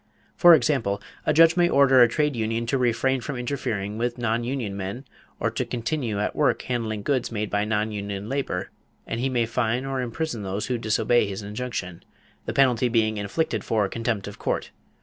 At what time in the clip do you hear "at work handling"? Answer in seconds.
6.19-7.03